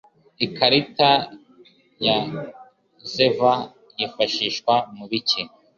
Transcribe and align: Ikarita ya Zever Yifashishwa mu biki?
Ikarita 0.45 1.09
ya 2.05 2.17
Zever 3.13 3.57
Yifashishwa 3.99 4.73
mu 4.95 5.05
biki? 5.09 5.41